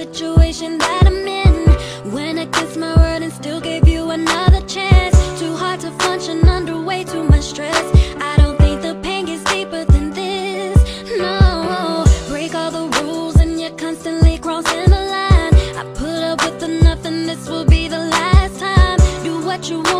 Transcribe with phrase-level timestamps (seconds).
[0.00, 1.56] situation that I'm in.
[2.10, 5.14] When I kissed my word and still gave you another chance.
[5.38, 7.84] Too hard to function under way too much stress.
[8.30, 10.78] I don't think the pain gets deeper than this,
[11.18, 12.04] no.
[12.28, 15.52] Break all the rules and you're constantly crossing the line.
[15.80, 18.98] I put up with enough and this will be the last time.
[19.22, 19.99] Do what you want.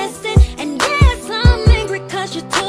[0.00, 2.67] And yes, I'm angry cause you took.